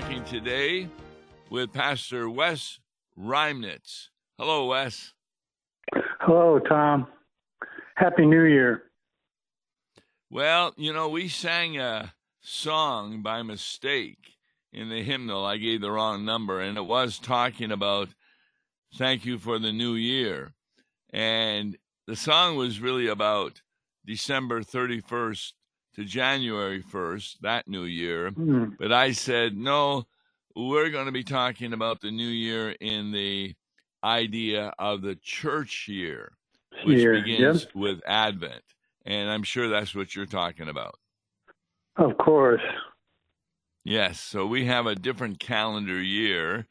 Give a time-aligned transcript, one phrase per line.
[0.00, 0.88] talking today
[1.50, 2.78] with Pastor Wes
[3.18, 4.08] Reimnitz.
[4.38, 5.12] Hello, Wes.
[6.20, 7.06] Hello, Tom.
[7.96, 8.84] Happy New Year.
[10.30, 14.38] Well, you know, we sang a song by mistake
[14.72, 15.44] in the hymnal.
[15.44, 18.08] I gave the wrong number, and it was talking about
[18.96, 20.54] thank you for the new year.
[21.12, 23.60] And the song was really about
[24.06, 25.52] December 31st
[25.94, 28.30] to January 1st, that new year.
[28.30, 28.76] Mm.
[28.78, 30.06] But I said, no,
[30.56, 33.54] we're going to be talking about the new year in the
[34.04, 36.32] idea of the church year,
[36.84, 37.74] which Year, begins yep.
[37.74, 38.62] with Advent.
[39.04, 40.98] And I'm sure that's what you're talking about.
[41.96, 42.62] Of course.
[43.84, 46.68] Yes, so we have a different calendar year,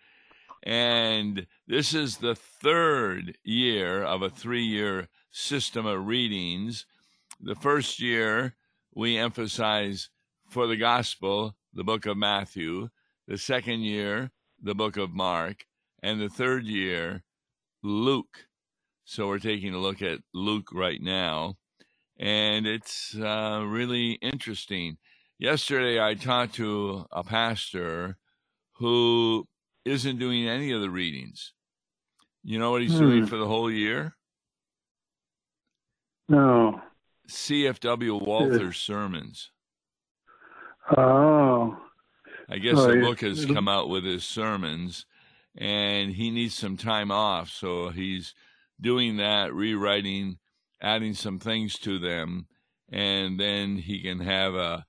[0.63, 6.85] and this is the third year of a three year system of readings.
[7.41, 8.55] The first year,
[8.93, 10.09] we emphasize
[10.49, 12.89] for the gospel, the book of Matthew,
[13.27, 15.65] the second year, the book of Mark,
[16.03, 17.23] and the third year,
[17.83, 18.47] Luke.
[19.05, 21.55] So we're taking a look at Luke right now,
[22.17, 24.97] and it's uh, really interesting.
[25.39, 28.17] Yesterday, I talked to a pastor
[28.73, 29.47] who
[29.85, 31.53] isn't doing any of the readings.
[32.43, 33.25] You know what he's doing Hmm.
[33.25, 34.15] for the whole year?
[36.29, 36.81] No.
[37.33, 39.51] CFW Walther's sermons.
[40.97, 41.77] Oh.
[42.49, 43.01] I guess Oh, the yeah.
[43.01, 45.05] book has come out with his sermons,
[45.55, 47.49] and he needs some time off.
[47.49, 48.33] So he's
[48.79, 50.37] doing that, rewriting,
[50.81, 52.47] adding some things to them,
[52.91, 54.85] and then he can have a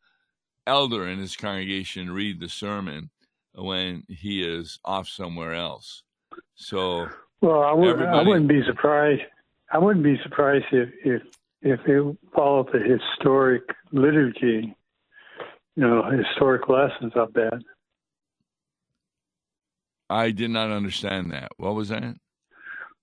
[0.66, 3.10] elder in his congregation read the sermon
[3.54, 6.02] when he is off somewhere else.
[6.54, 7.08] So
[7.40, 7.88] Well, I would.
[7.88, 9.22] I Everybody- wouldn't be surprised.
[9.70, 11.22] I wouldn't be surprised if if
[11.62, 13.62] if it follow the historic
[13.92, 14.76] liturgy.
[15.74, 17.12] You know, historic lessons.
[17.16, 17.62] I bet.
[20.10, 21.52] I did not understand that.
[21.56, 22.16] What was that?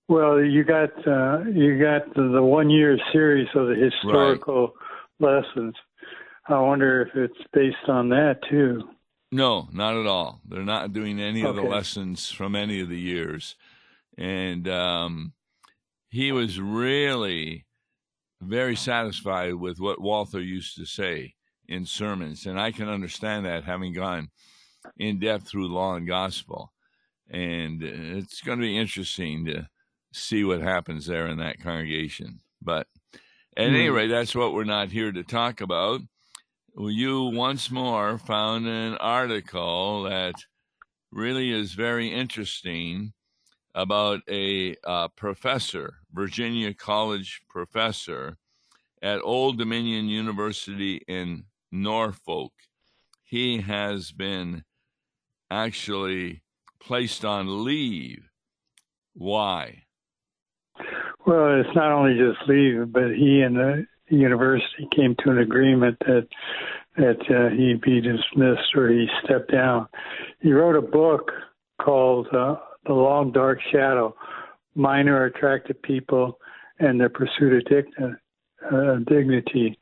[0.08, 4.72] Well, you got uh, you got the, the one year series of the historical
[5.18, 5.74] lessons.
[6.48, 8.82] I wonder if it's based on that too.
[9.32, 10.40] No, not at all.
[10.44, 13.54] They're not doing any of the lessons from any of the years.
[14.18, 15.32] And um,
[16.08, 17.66] he was really
[18.40, 21.34] very satisfied with what Walther used to say
[21.68, 22.46] in sermons.
[22.46, 24.30] And I can understand that having gone
[24.98, 26.72] in depth through law and gospel.
[27.28, 29.68] And it's going to be interesting to
[30.12, 32.40] see what happens there in that congregation.
[32.60, 32.88] But
[33.56, 33.94] at any Hmm.
[33.94, 36.00] rate, that's what we're not here to talk about
[36.76, 40.34] you once more found an article that
[41.10, 43.12] really is very interesting
[43.74, 48.36] about a uh, professor, Virginia College professor
[49.02, 52.52] at Old Dominion University in Norfolk.
[53.24, 54.64] He has been
[55.50, 56.42] actually
[56.80, 58.30] placed on leave.
[59.14, 59.84] Why?
[61.26, 65.96] Well, it's not only just leave, but he and the university came to an agreement
[66.00, 66.26] that
[66.96, 69.86] that uh, he be dismissed or he stepped down.
[70.40, 71.30] He wrote a book
[71.80, 72.56] called uh,
[72.86, 74.14] "The Long Dark Shadow:
[74.74, 76.38] Minor Attractive People
[76.78, 78.16] and Their Pursuit of Digni-
[78.70, 79.78] uh, Dignity."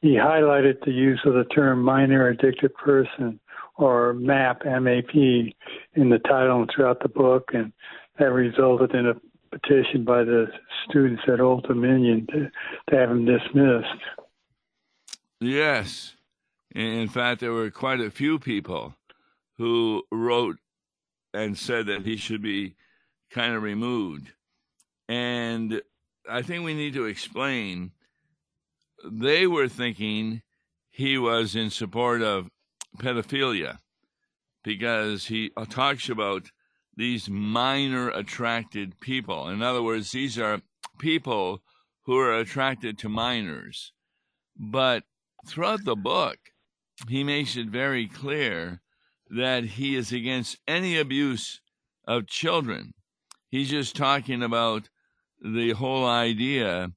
[0.00, 3.38] He highlighted the use of the term "minor addicted person"
[3.76, 7.72] or MAP (MAP) in the title and throughout the book, and
[8.18, 9.14] that resulted in a
[9.50, 10.46] petition by the
[10.88, 12.50] students at Old Dominion to,
[12.90, 13.88] to have him dismissed.
[15.40, 16.14] Yes.
[16.74, 18.94] In fact, there were quite a few people
[19.58, 20.58] who wrote
[21.34, 22.74] and said that he should be
[23.30, 24.32] kind of removed.
[25.08, 25.82] And
[26.28, 27.92] I think we need to explain
[29.04, 30.42] they were thinking
[30.90, 32.50] he was in support of
[32.98, 33.78] pedophilia
[34.62, 36.50] because he uh, talks about
[36.96, 39.48] these minor attracted people.
[39.48, 40.60] In other words, these are
[40.98, 41.62] people
[42.02, 43.92] who are attracted to minors.
[44.56, 45.04] But
[45.46, 46.38] throughout the book,
[47.08, 48.82] he makes it very clear
[49.30, 51.60] that he is against any abuse
[52.06, 52.92] of children.
[53.50, 54.88] He's just talking about
[55.42, 56.92] the whole idea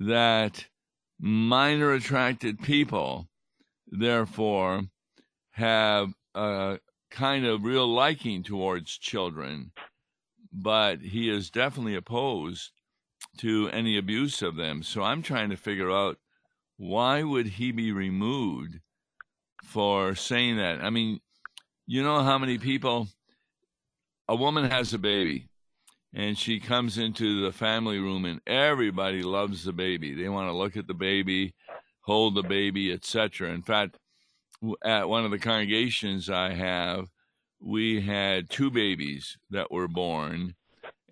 [0.00, 0.66] that
[1.20, 3.28] minor attracted people,
[3.86, 4.84] therefore,
[5.50, 6.78] have a
[7.10, 9.72] kind of real liking towards children,
[10.52, 12.72] but he is definitely opposed
[13.38, 14.82] to any abuse of them.
[14.82, 16.18] So I'm trying to figure out
[16.76, 18.80] why would he be removed
[19.62, 20.82] for saying that?
[20.82, 21.20] I mean,
[21.86, 23.08] you know how many people
[24.26, 25.46] a woman has a baby
[26.14, 30.14] and she comes into the family room and everybody loves the baby.
[30.14, 31.54] They want to look at the baby,
[32.02, 33.50] hold the baby, etc.
[33.50, 33.98] In fact,
[34.84, 37.08] at one of the congregations I have,
[37.60, 40.54] we had two babies that were born,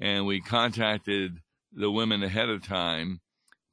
[0.00, 1.38] and we contacted
[1.72, 3.20] the women ahead of time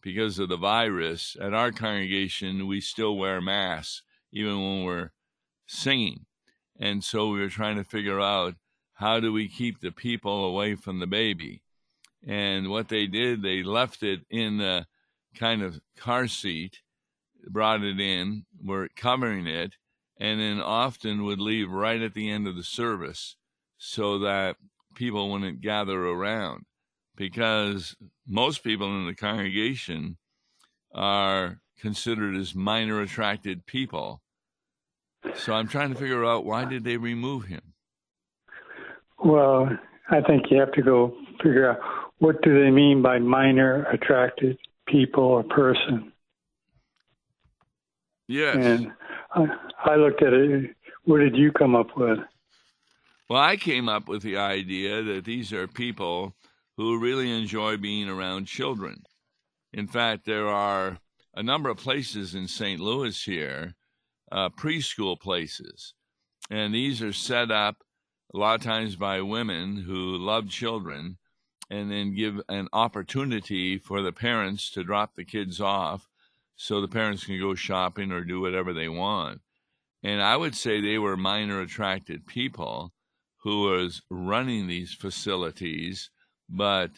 [0.02, 1.38] because of the virus.
[1.40, 5.12] At our congregation, we still wear masks even when we're
[5.68, 6.26] singing.
[6.80, 8.56] And so we were trying to figure out
[9.00, 11.62] how do we keep the people away from the baby.
[12.28, 14.88] And what they did, they left it in the
[15.34, 16.82] kind of car seat,
[17.48, 19.76] brought it in, were covering it,
[20.20, 23.38] and then often would leave right at the end of the service
[23.78, 24.58] so that
[24.96, 26.66] people wouldn't gather around
[27.16, 27.96] because
[28.28, 30.18] most people in the congregation
[30.94, 34.22] are considered as minor attracted people.
[35.36, 37.69] So I'm trying to figure out why did they remove him?
[39.24, 39.70] Well,
[40.10, 41.80] I think you have to go figure out
[42.20, 44.58] what do they mean by minor attracted
[44.88, 46.12] people or person.
[48.28, 48.58] Yes.
[48.58, 48.92] And
[49.34, 49.46] I,
[49.86, 50.76] I looked at it.
[51.06, 52.20] What did you come up with?
[53.30, 56.34] Well, I came up with the idea that these are people
[56.78, 59.04] who really enjoy being around children.
[59.72, 60.98] In fact, there are
[61.36, 62.80] a number of places in St.
[62.80, 63.76] Louis here,
[64.32, 65.94] uh, preschool places,
[66.50, 67.84] and these are set up
[68.34, 71.18] a lot of times by women who love children
[71.70, 76.08] and then give an opportunity for the parents to drop the kids off
[76.56, 79.42] so the parents can go shopping or do whatever they want.
[80.04, 82.94] And I would say they were minor attracted people
[83.44, 86.10] who was running these facilities
[86.50, 86.92] but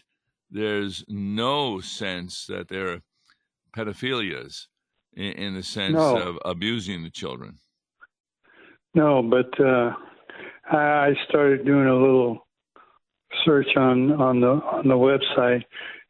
[0.49, 3.01] there's no sense that they're
[3.75, 4.67] pedophilias
[5.13, 6.17] in, in the sense no.
[6.17, 7.57] of abusing the children.
[8.93, 9.93] No, but uh,
[10.71, 12.47] I started doing a little
[13.45, 15.63] search on on the on the website,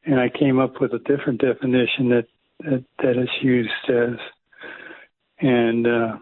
[0.06, 2.26] and I came up with a different definition that
[2.60, 4.20] that, that is used as,
[5.40, 6.18] and uh,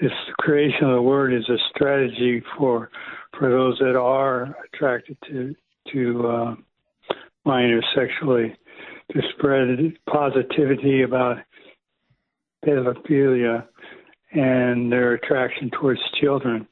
[0.00, 2.90] this creation of the word is a strategy for
[3.38, 5.54] for those that are attracted to
[5.92, 6.54] to uh,
[7.44, 8.56] minors sexually
[9.12, 9.68] to spread
[10.10, 11.38] positivity about
[12.64, 13.66] pedophilia
[14.32, 16.66] and their attraction towards children.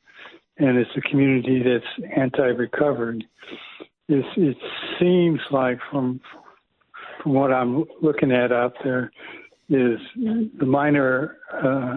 [0.58, 3.26] And it's a community that's anti-recovery.
[4.08, 4.56] It's, it
[4.98, 6.20] seems like from
[7.22, 9.10] from what I'm looking at out there
[9.68, 11.96] is the minor uh,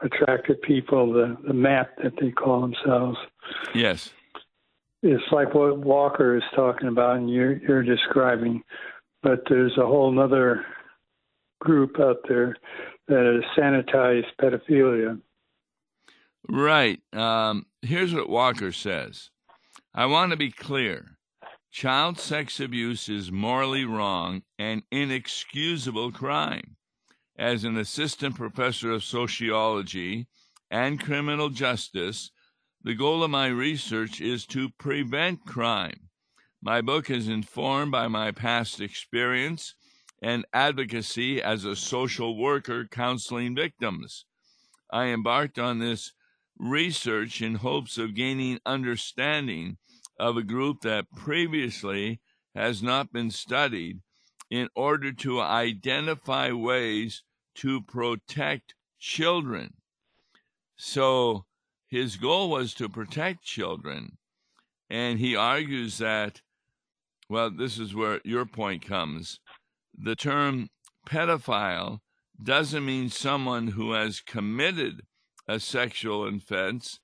[0.00, 3.18] attracted people, the, the MAP that they call themselves.
[3.74, 4.10] Yes
[5.04, 8.62] it's like what Walker is talking about and you're, you're describing,
[9.22, 10.64] but there's a whole other
[11.60, 12.56] group out there
[13.08, 15.20] that is sanitized pedophilia.
[16.48, 17.00] Right.
[17.12, 19.30] Um, here's what Walker says
[19.94, 21.18] I want to be clear.
[21.70, 26.76] Child sex abuse is morally wrong and inexcusable crime.
[27.36, 30.28] As an assistant professor of sociology
[30.70, 32.30] and criminal justice,
[32.82, 36.10] the goal of my research is to prevent crime.
[36.62, 39.74] My book is informed by my past experience
[40.22, 44.24] and advocacy as a social worker counseling victims.
[44.90, 46.12] I embarked on this
[46.58, 49.76] research in hopes of gaining understanding
[50.18, 52.20] of a group that previously
[52.54, 54.00] has not been studied
[54.50, 57.22] in order to identify ways
[57.54, 59.74] to protect children.
[60.76, 61.46] So,
[61.88, 64.18] his goal was to protect children.
[64.90, 66.42] And he argues that,
[67.28, 69.40] well, this is where your point comes.
[69.96, 70.70] The term
[71.06, 72.00] pedophile
[72.42, 75.02] doesn't mean someone who has committed
[75.48, 77.00] a sexual offense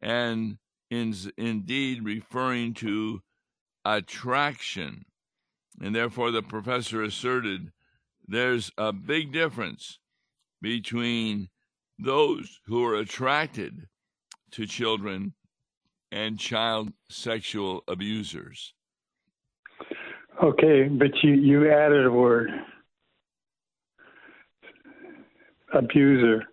[0.00, 0.58] and
[0.90, 3.20] is indeed referring to
[3.84, 5.04] attraction.
[5.80, 7.72] And therefore, the professor asserted
[8.26, 9.98] there's a big difference
[10.60, 11.48] between
[11.98, 13.86] those who are attracted
[14.52, 15.34] to children
[16.10, 18.74] and child sexual abusers.
[20.42, 22.50] Okay, but you, you added a word
[25.72, 26.44] abuser.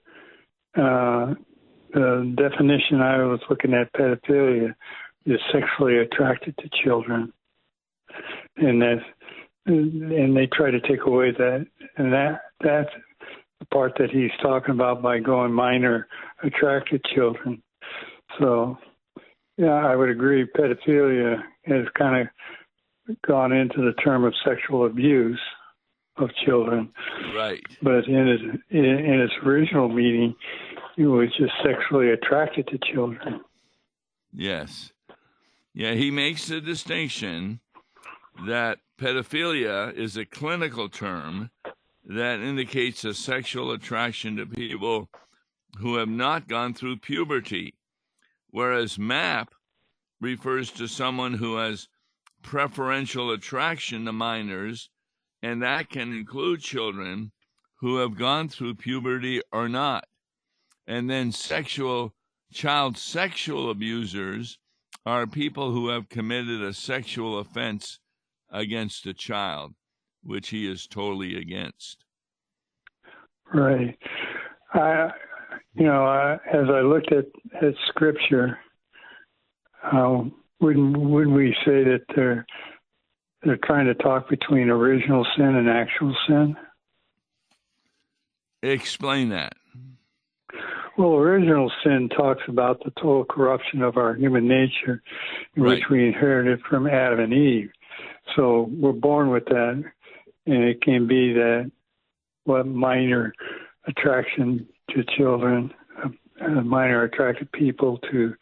[0.75, 1.33] Uh,
[1.93, 4.75] the definition I was looking at pedophilia
[5.25, 7.31] is sexually attracted to children,
[8.57, 8.97] and that
[9.65, 11.65] and they try to take away that
[11.97, 12.89] and that that's
[13.59, 16.07] the part that he's talking about by going minor
[16.43, 17.61] attracted children.
[18.39, 18.77] So,
[19.57, 20.45] yeah, I would agree.
[20.45, 22.27] Pedophilia has kind
[23.07, 25.39] of gone into the term of sexual abuse
[26.17, 26.89] of children.
[27.35, 27.63] Right.
[27.81, 30.35] But in its, in its original meaning,
[30.97, 33.41] it was just sexually attracted to children.
[34.33, 34.91] Yes.
[35.73, 37.59] Yeah, he makes the distinction
[38.47, 41.49] that pedophilia is a clinical term
[42.05, 45.09] that indicates a sexual attraction to people
[45.79, 47.73] who have not gone through puberty,
[48.51, 49.53] whereas MAP
[50.21, 51.89] refers to someone who has
[52.41, 54.89] preferential attraction to minors,
[55.41, 57.31] and that can include children
[57.75, 60.05] who have gone through puberty or not.
[60.87, 62.13] And then sexual
[62.53, 64.57] child sexual abusers
[65.05, 67.99] are people who have committed a sexual offense
[68.51, 69.73] against a child,
[70.23, 72.05] which he is totally against.
[73.53, 73.97] Right.
[74.73, 75.09] I,
[75.75, 77.25] you know, uh, as I looked at,
[77.61, 78.57] at Scripture,
[79.83, 80.23] uh,
[80.59, 82.45] wouldn't wouldn't we say that they're
[83.45, 86.57] they're trying to talk between original sin and actual sin?
[88.63, 89.53] Explain that.
[90.97, 95.03] Well, original sin talks about the total corruption of our human nature,
[95.55, 95.75] right.
[95.75, 97.69] which we inherited from Adam and Eve.
[98.35, 99.83] So we're born with that,
[100.45, 101.69] and it can be that
[102.45, 103.33] what minor
[103.87, 105.73] attraction to children,
[106.03, 108.33] uh, minor attracted people to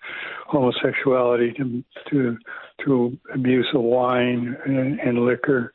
[0.48, 2.38] homosexuality, to to,
[2.86, 5.74] to abuse of wine and, and liquor,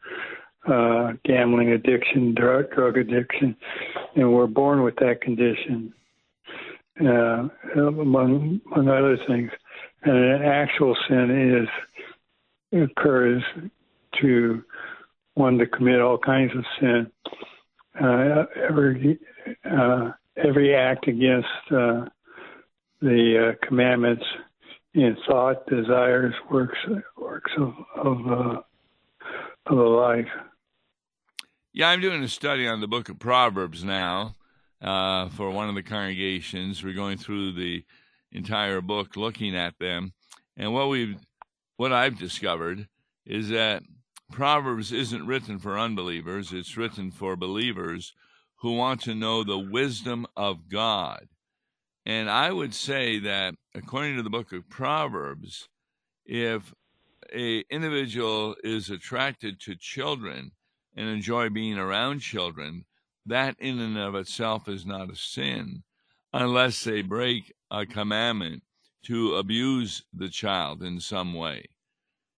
[0.71, 3.57] uh, gambling addiction, drug, drug addiction,
[4.17, 5.93] and we're born with that condition,
[7.01, 9.51] uh, among among other things.
[10.03, 11.67] And an actual sin
[12.73, 13.43] is occurs
[14.21, 14.63] to
[15.35, 17.11] one to commit all kinds of sin.
[18.01, 19.19] Uh, every
[19.65, 22.05] uh, every act against uh,
[23.01, 23.67] the uh,
[24.99, 26.79] commandments in thought, desires, works
[27.17, 28.61] works of of, uh,
[29.67, 30.29] of the life.
[31.73, 34.35] Yeah, I'm doing a study on the book of Proverbs now
[34.81, 36.83] uh, for one of the congregations.
[36.83, 37.85] We're going through the
[38.33, 40.13] entire book, looking at them,
[40.57, 41.17] and what we've
[41.77, 42.89] what I've discovered
[43.25, 43.83] is that
[44.33, 48.15] Proverbs isn't written for unbelievers; it's written for believers
[48.57, 51.29] who want to know the wisdom of God.
[52.05, 55.69] And I would say that according to the book of Proverbs,
[56.27, 56.75] if
[57.33, 60.51] a individual is attracted to children
[60.97, 62.85] and enjoy being around children,
[63.27, 65.85] that in and of itself is not a sin
[66.33, 68.63] unless they break a commandment
[69.05, 71.65] to abuse the child in some way.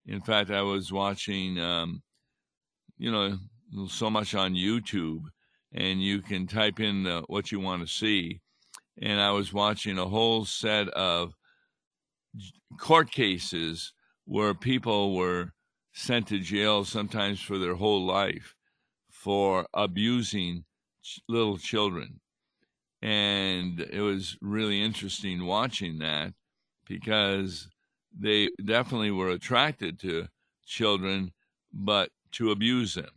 [0.06, 2.02] In fact, I was watching, um,
[2.98, 3.38] you know,
[3.88, 5.22] so much on YouTube
[5.72, 8.40] and you can type in uh, what you want to see.
[9.00, 11.34] And I was watching a whole set of
[12.78, 13.92] court cases
[14.24, 15.52] where people were
[15.92, 18.54] sent to jail sometimes for their whole life
[19.10, 20.64] for abusing
[21.28, 22.20] little children.
[23.02, 26.34] And it was really interesting watching that
[26.86, 27.68] because
[28.16, 30.28] they definitely were attracted to
[30.66, 31.32] children,
[31.72, 33.10] but to abuse them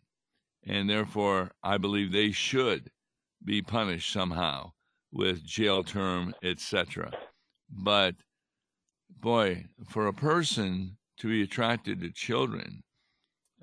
[0.66, 2.92] and therefore I believe they should
[3.44, 4.72] be punished somehow
[5.14, 7.12] with jail term, etc.
[7.70, 8.16] But
[9.20, 12.84] boy, for a person to be attracted to children,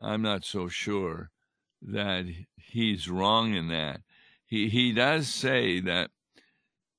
[0.01, 1.31] I'm not so sure
[1.83, 2.27] that
[2.57, 4.01] he's wrong in that.
[4.47, 6.11] He he does say that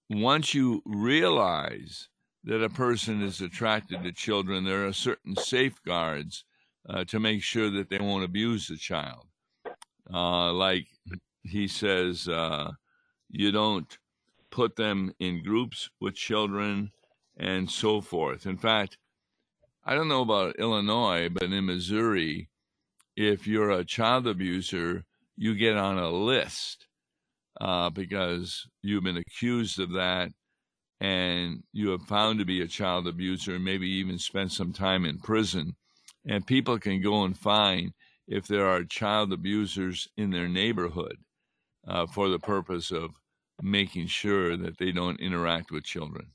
[0.10, 2.10] once you realize
[2.44, 6.44] that a person is attracted to children, there are certain safeguards
[6.90, 9.28] uh, to make sure that they won't abuse the child.
[10.12, 10.88] Uh, like
[11.44, 12.72] he says, uh,
[13.30, 13.98] you don't
[14.52, 16.92] put them in groups with children
[17.38, 18.46] and so forth.
[18.46, 18.98] In fact,
[19.84, 22.50] I don't know about Illinois, but in Missouri,
[23.16, 25.06] if you're a child abuser,
[25.36, 26.88] you get on a list
[27.60, 30.32] uh, because you've been accused of that
[31.00, 35.04] and you have found to be a child abuser, and maybe even spent some time
[35.04, 35.76] in prison.
[36.28, 37.94] And people can go and find
[38.28, 41.18] if there are child abusers in their neighborhood
[41.88, 43.10] uh, for the purpose of
[43.62, 46.28] making sure that they don't interact with children.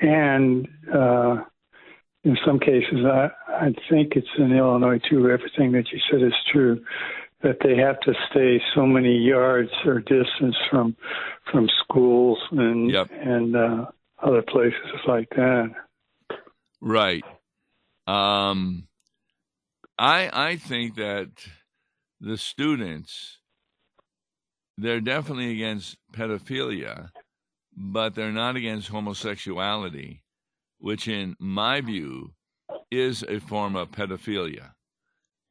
[0.00, 1.42] And uh,
[2.24, 6.32] in some cases, I, I think it's in Illinois too, everything that you said is
[6.52, 6.82] true,
[7.42, 10.96] that they have to stay so many yards or distance from
[11.50, 13.08] from schools and yep.
[13.10, 13.86] and uh,
[14.22, 14.74] other places
[15.06, 15.74] like that.
[16.80, 17.24] Right.
[18.06, 18.88] Um,
[19.98, 21.28] I I think that
[22.20, 23.39] the students
[24.80, 27.10] they're definitely against pedophilia,
[27.76, 30.22] but they're not against homosexuality,
[30.78, 32.32] which in my view
[32.90, 34.72] is a form of pedophilia.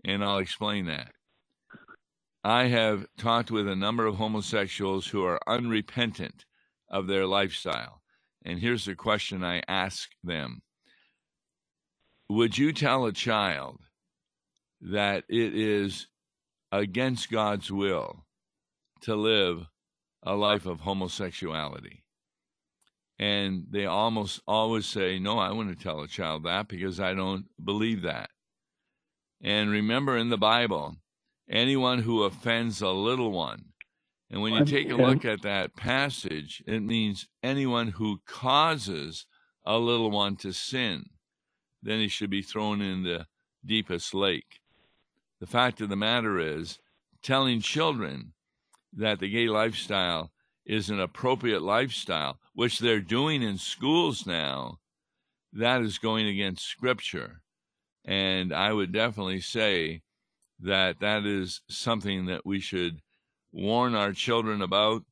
[0.04, 1.12] And I'll explain that.
[2.44, 6.46] I have talked with a number of homosexuals who are unrepentant
[6.90, 8.02] of their lifestyle.
[8.44, 10.62] And here's the question I ask them
[12.30, 13.82] Would you tell a child
[14.82, 16.08] that it is
[16.72, 18.26] against God's will
[19.02, 19.68] to live
[20.24, 22.04] a life of homosexuality.
[23.18, 27.46] And they almost always say, No, I wouldn't tell a child that because I don't
[27.64, 28.30] believe that.
[29.42, 30.96] And remember in the Bible,
[31.50, 33.66] anyone who offends a little one,
[34.30, 39.26] and when you take a look at that passage, it means anyone who causes
[39.66, 41.06] a little one to sin,
[41.82, 43.26] then he should be thrown in the
[43.66, 44.60] deepest lake.
[45.40, 46.78] The fact of the matter is,
[47.24, 48.34] telling children
[48.94, 50.32] that the gay lifestyle
[50.66, 54.80] is an appropriate lifestyle, which they're doing in schools now,
[55.54, 57.42] that is going against Scripture.
[58.06, 60.02] And I would definitely say
[60.60, 63.02] that that is something that we should
[63.52, 65.04] warn our children about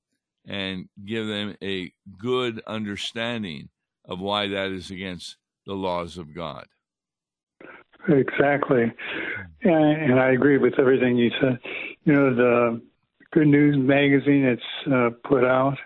[0.47, 3.69] and give them a good understanding
[4.05, 6.65] of why that is against the laws of God.
[8.07, 8.93] Exactly.
[9.63, 11.59] And, I agree with everything you said.
[12.05, 12.81] You know, the
[13.31, 15.77] Good News magazine it's uh, put out,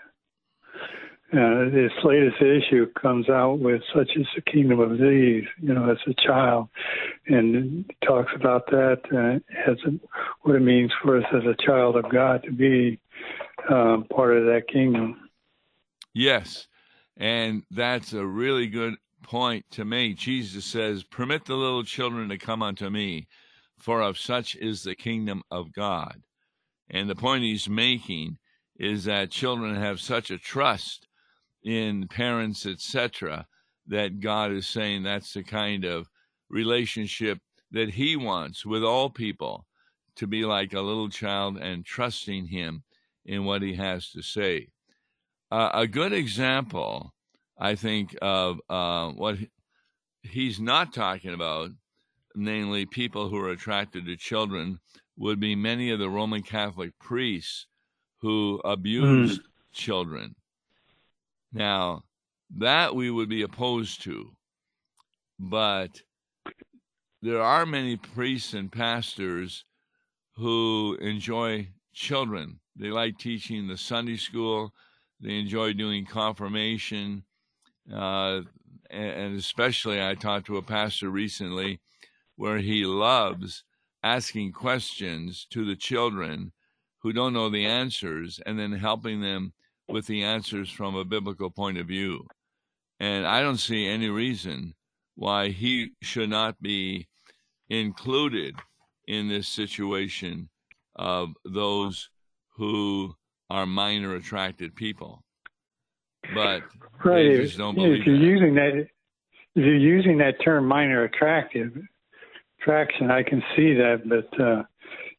[1.34, 5.90] uh, this latest issue comes out with such as the kingdom of these, you know,
[5.90, 6.68] as a child,
[7.28, 9.92] and talks about that uh, as a,
[10.42, 13.00] what it means for us as a child of God to be
[13.70, 15.30] um, part of that kingdom.
[16.14, 16.68] Yes,
[17.16, 20.18] and that's a really good point to make.
[20.18, 23.28] Jesus says, Permit the little children to come unto me,
[23.78, 26.22] for of such is the kingdom of God.
[26.92, 28.38] And the point he's making
[28.78, 31.08] is that children have such a trust
[31.64, 33.48] in parents, etc.,
[33.88, 36.10] that God is saying that's the kind of
[36.50, 37.40] relationship
[37.72, 39.66] that He wants with all people
[40.16, 42.84] to be like a little child and trusting Him
[43.26, 44.68] in what He has to say.
[45.50, 47.14] Uh, a good example,
[47.58, 49.38] I think, of uh, what
[50.24, 51.72] He's not talking about,
[52.36, 54.80] namely people who are attracted to children,
[55.18, 57.68] would be many of the Roman Catholic priests
[58.20, 59.46] who abused mm.
[59.72, 60.36] children.
[61.54, 62.04] Now,
[62.58, 64.32] that we would be opposed to,
[65.40, 66.02] but
[67.22, 69.66] there are many priests and pastors
[70.36, 72.60] who enjoy children.
[72.76, 74.74] They like teaching the Sunday school,
[75.20, 77.24] they enjoy doing confirmation.
[77.94, 78.42] Uh,
[78.90, 81.80] and especially, I talked to a pastor recently
[82.42, 83.64] where he loves
[84.02, 86.52] asking questions to the children
[86.98, 89.54] who don't know the answers and then helping them
[89.88, 92.26] with the answers from a biblical point of view.
[93.00, 94.74] And I don't see any reason
[95.14, 97.08] why he should not be
[97.70, 98.56] included
[99.08, 100.50] in this situation
[100.96, 102.10] of those
[102.56, 103.14] who
[103.52, 105.24] are minor attracted people.
[106.34, 106.64] But
[107.06, 107.30] right.
[107.30, 108.26] they just don't believe if you're that.
[108.26, 108.88] using that
[109.54, 111.78] if you're using that term minor attractive
[112.62, 114.64] attraction, I can see that, but uh,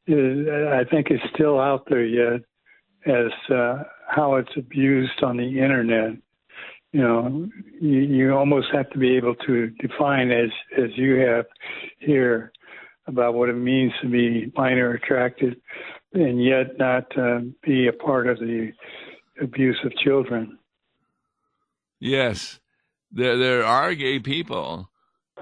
[0.08, 2.42] I think it's still out there yet
[3.06, 6.16] as uh, how it's abused on the internet.
[6.92, 7.48] You know,
[7.80, 11.46] you, you almost have to be able to define, as as you have
[11.98, 12.52] here,
[13.06, 15.60] about what it means to be minor attracted,
[16.12, 18.72] and yet not uh, be a part of the
[19.40, 20.58] abuse of children.
[21.98, 22.60] Yes,
[23.10, 24.90] there there are gay people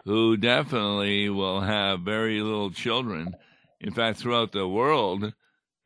[0.04, 3.34] who definitely will have very little children.
[3.80, 5.32] In fact, throughout the world,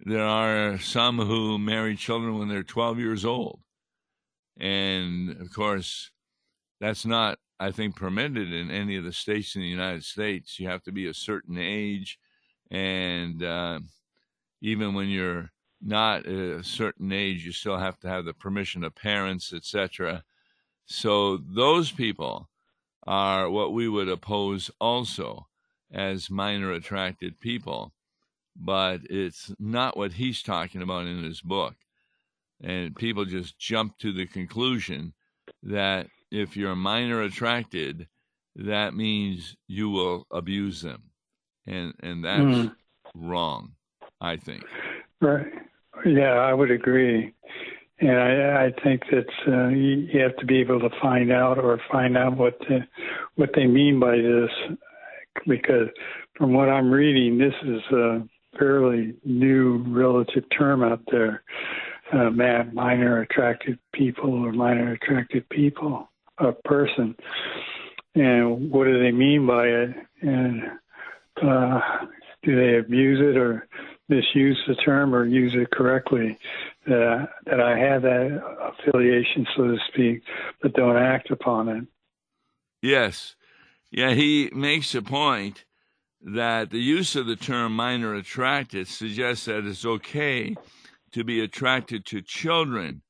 [0.00, 3.61] there are some who marry children when they're 12 years old.
[4.57, 6.11] And of course,
[6.81, 10.59] that's not, I think, permitted in any of the states in the United States.
[10.59, 12.18] You have to be a certain age.
[12.70, 13.81] And uh,
[14.61, 15.50] even when you're
[15.81, 20.24] not a certain age, you still have to have the permission of parents, etc.
[20.87, 22.48] So those people
[23.06, 25.46] are what we would oppose also
[25.92, 27.92] as minor attracted people
[28.56, 31.74] but it's not what he's talking about in his book.
[32.62, 35.12] And people just jump to the conclusion
[35.62, 38.08] that if you're minor attracted,
[38.56, 41.02] that means you will abuse them.
[41.66, 42.74] And and that's mm.
[43.14, 43.72] wrong,
[44.20, 44.64] I think.
[45.20, 45.46] Right.
[46.04, 47.34] Yeah, I would agree.
[48.00, 51.80] And I, I think that uh, you have to be able to find out or
[51.90, 52.80] find out what the,
[53.37, 54.76] what they mean by this,
[55.46, 55.88] because
[56.37, 58.18] from what I'm reading, this is uh,
[58.59, 61.42] fairly new relative term out there,
[62.12, 67.14] uh, minor attracted people or minor attracted people, a person.
[68.16, 69.90] And what do they mean by it?
[70.22, 70.62] And
[71.42, 71.80] uh,
[72.42, 73.68] do they abuse it or
[74.08, 76.38] misuse the term or use it correctly?
[76.86, 80.22] That, that I have that affiliation, so to speak,
[80.60, 81.84] but don't act upon it.
[82.82, 83.36] Yes.
[83.90, 85.64] Yeah, he makes a point
[86.20, 90.54] that the use of the term minor attracted suggests that it's okay
[91.12, 93.02] to be attracted to children,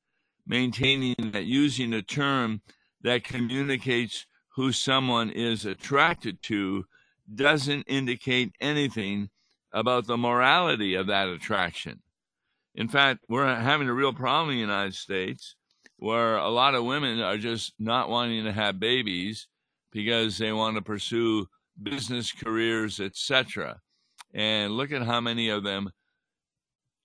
[0.45, 2.61] maintaining that using a term
[3.01, 6.85] that communicates who someone is attracted to
[7.33, 9.29] doesn't indicate anything
[9.75, 12.01] about the morality of that attraction.
[12.73, 15.55] In fact, we're having a real problem in the United States
[15.97, 19.47] where a lot of women are just not wanting to have babies
[19.91, 21.47] because they want to pursue
[21.81, 23.81] business careers, etc.
[24.33, 25.89] And look at how many of them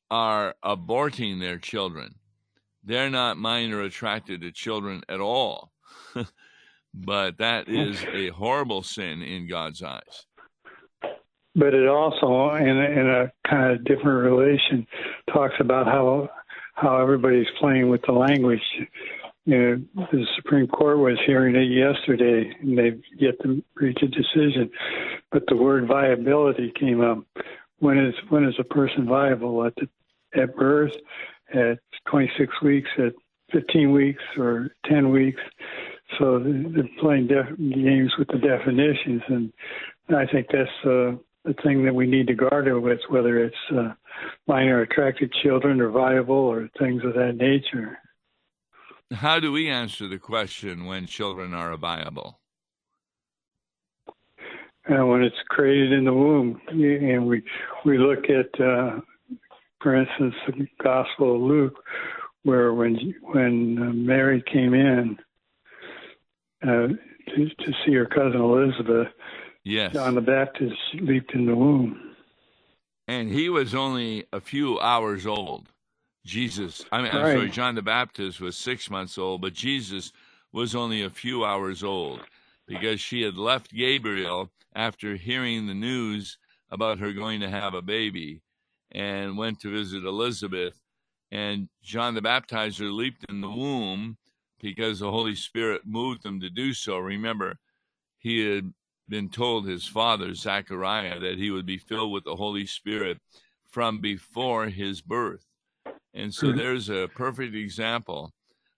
[0.09, 2.15] are aborting their children.
[2.85, 5.73] They're not minor attracted to children at all.
[6.95, 10.27] but that is a horrible sin in God's eyes.
[11.55, 14.87] But it also, in a, in a kind of different relation,
[15.33, 16.29] talks about how
[16.75, 18.63] how everybody's playing with the language.
[19.45, 24.07] You know, the Supreme Court was hearing it yesterday, and they've yet to reach a
[24.07, 24.71] decision.
[25.33, 27.19] But the word viability came up.
[27.79, 29.89] When is when is a person viable at the,
[30.41, 30.93] at birth,
[31.53, 31.79] at
[32.11, 33.13] 26 weeks, at
[33.53, 35.41] 15 weeks, or 10 weeks?
[36.19, 39.53] So they're playing def- games with the definitions, and
[40.11, 41.13] I think that's uh,
[41.45, 43.93] the thing that we need to guard it with, whether it's uh,
[44.47, 47.99] minor attracted children or viable or things of that nature.
[49.13, 52.39] How do we answer the question when children are viable?
[54.87, 57.43] And when it's created in the womb, and we
[57.85, 59.01] we look at, uh,
[59.81, 61.77] for instance, the Gospel of Luke,
[62.45, 65.19] where when when uh, Mary came in,
[66.63, 66.89] uh,
[67.35, 69.09] to, to see her cousin Elizabeth.
[69.71, 69.93] Yes.
[69.93, 72.17] John the Baptist leaped in the womb.
[73.07, 75.69] And he was only a few hours old.
[76.27, 80.13] Jesus, I mean, I'm sorry, John the Baptist was six months old, but Jesus
[80.53, 82.21] was only a few hours old
[82.67, 86.37] because she had left Gabriel after hearing the news
[86.73, 88.43] about her going to have a baby
[88.91, 90.81] and went to visit Elizabeth.
[91.31, 94.17] And John the Baptizer leaped in the womb
[94.61, 96.99] because the Holy Spirit moved him to do so.
[96.99, 97.57] Remember,
[98.19, 98.73] he had
[99.11, 103.19] been told his father, Zechariah, that he would be filled with the Holy Spirit
[103.71, 105.45] from before his birth.
[106.15, 108.33] And so there's a perfect example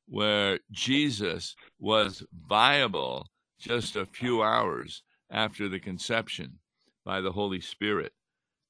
[0.07, 3.27] where Jesus was viable
[3.59, 6.59] just a few hours after the conception
[7.05, 8.13] by the Holy Spirit.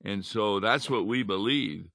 [0.04, 1.86] And so that's what we believe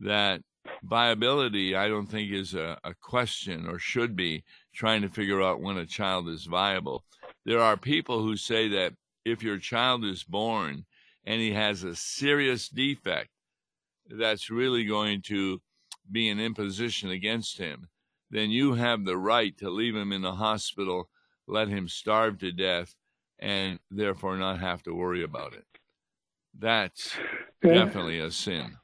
[0.00, 0.40] that
[0.82, 5.60] viability, I don't think, is a, a, question or should be trying to figure out
[5.60, 7.04] when a child is viable.
[7.44, 10.84] There are people who say that if your child is born
[11.24, 13.30] and he has a serious defect,
[14.08, 15.60] that's really going to
[16.10, 17.88] be an imposition against him,
[18.30, 21.08] then you have the right to leave him in the hospital,
[21.46, 22.94] let him starve to death,
[23.38, 25.64] and therefore not have to worry about it.
[26.58, 27.16] That's
[27.62, 28.76] definitely a sin.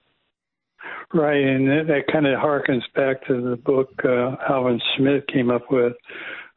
[1.13, 5.51] Right, and that, that kind of harkens back to the book uh, Alvin Schmidt came
[5.51, 5.93] up with,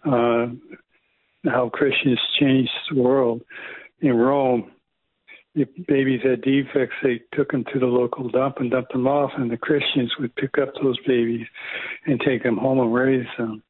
[0.05, 0.47] uh,
[1.45, 3.41] how Christians changed the world.
[4.01, 4.71] In Rome,
[5.55, 9.31] if babies had defects, they took them to the local dump and dumped them off,
[9.37, 11.45] and the Christians would pick up those babies
[12.05, 13.61] and take them home and raise them.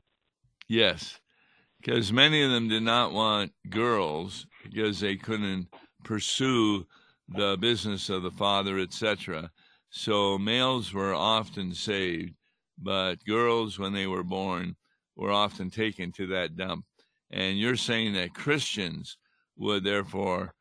[0.67, 1.19] Yes,
[1.81, 5.67] because many of them did not want girls because they couldn't
[6.03, 6.86] pursue
[7.27, 9.51] the business of the father, etc.
[9.89, 12.33] So males were often saved,
[12.77, 14.75] but girls, when they were born,
[15.15, 16.86] were often taken to that dump.
[17.34, 19.17] And you're saying that Christians
[19.58, 20.54] would therefore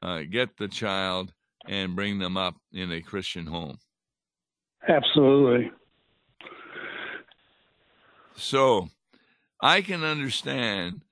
[0.00, 1.32] uh, get the child
[1.68, 3.76] and bring them up in a Christian home.
[4.88, 5.70] Absolutely.
[8.36, 8.88] So
[9.60, 11.02] I can understand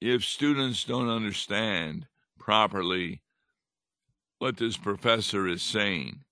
[0.00, 2.06] if students don't understand
[2.38, 3.22] properly
[4.38, 6.24] what this professor is saying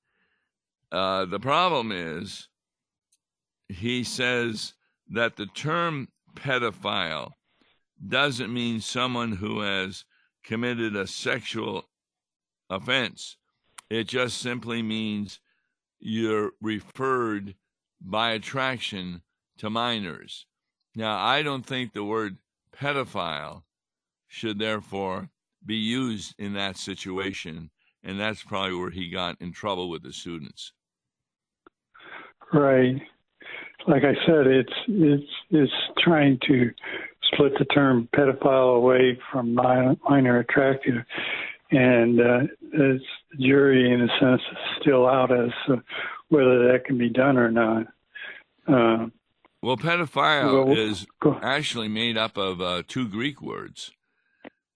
[0.92, 2.48] uh, the problem is,
[3.68, 4.74] he says
[5.10, 7.32] that the term pedophile
[8.06, 10.04] doesn't mean someone who has
[10.42, 11.88] committed a sexual
[12.68, 13.36] offense.
[13.88, 15.40] It just simply means
[15.98, 17.54] you're referred
[18.00, 19.22] by attraction
[19.58, 20.46] to minors.
[20.94, 22.38] Now, I don't think the word
[22.74, 23.62] pedophile
[24.26, 25.28] should therefore
[25.64, 27.70] be used in that situation,
[28.02, 30.72] and that's probably where he got in trouble with the students.
[32.52, 33.00] Right.
[33.86, 36.70] Like I said, it's it's it's trying to
[37.40, 40.96] split the term pedophile away from minor, attractive,
[41.70, 42.40] and uh,
[42.72, 43.00] the
[43.38, 45.82] jury, in a sense, is still out as to
[46.28, 47.86] whether that can be done or not.
[48.66, 49.06] Uh,
[49.62, 51.06] well, pedophile well, is
[51.42, 53.92] actually made up of uh, two Greek words,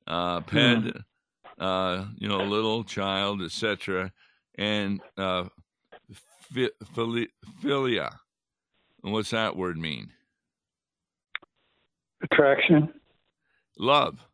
[0.06, 1.02] uh, ped,
[1.58, 4.12] uh, you know, little child, etc.,
[4.56, 5.44] and uh,
[6.54, 8.16] philia.
[9.02, 10.12] And what's that word mean?
[12.24, 12.92] Attraction.
[13.78, 14.26] Love.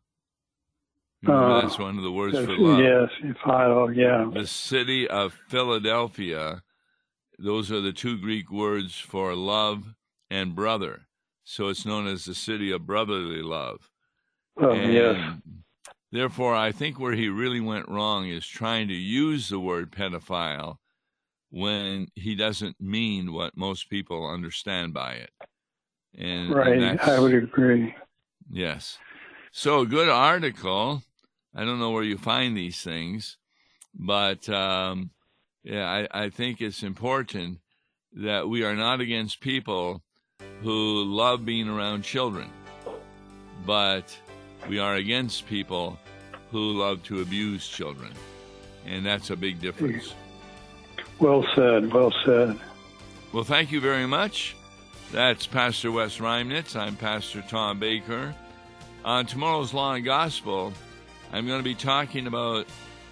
[1.26, 2.79] Uh, that's one of the words for love.
[2.79, 4.31] Yes, Philo, yeah.
[4.33, 6.62] The city of Philadelphia,
[7.38, 9.94] those are the two Greek words for love
[10.31, 11.03] and brother.
[11.44, 13.90] So it's known as the city of brotherly love.
[14.59, 15.16] Oh, and yes.
[16.12, 20.76] Therefore, I think where he really went wrong is trying to use the word pedophile
[21.50, 25.31] when he doesn't mean what most people understand by it.
[26.18, 27.94] And, right, and I would agree.
[28.51, 28.99] Yes.
[29.53, 31.03] So, a good article.
[31.55, 33.37] I don't know where you find these things,
[33.94, 35.11] but um,
[35.64, 37.59] yeah, I, I think it's important
[38.12, 40.03] that we are not against people
[40.62, 42.51] who love being around children,
[43.66, 44.16] but
[44.68, 45.99] we are against people
[46.51, 48.12] who love to abuse children.
[48.87, 50.14] And that's a big difference.
[51.18, 51.92] Well said.
[51.92, 52.59] Well said.
[53.33, 54.57] Well, thank you very much.
[55.12, 56.77] That's Pastor Wes Reimnitz.
[56.77, 58.33] I'm Pastor Tom Baker.
[59.05, 60.73] On tomorrow's Law and Gospel,
[61.33, 62.66] I'm going to be talking about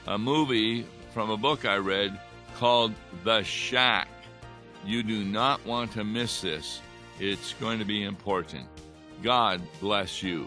[0.07, 2.17] a movie from a book I read
[2.57, 4.07] called The Shack.
[4.87, 6.81] You do not want to miss this.
[7.19, 8.69] It's going to be important.
[9.21, 10.47] God bless you.